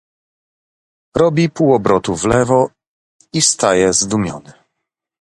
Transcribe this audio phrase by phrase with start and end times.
[1.15, 2.69] "Robi półobrotu wlewo
[3.33, 4.53] i staje zdumiony."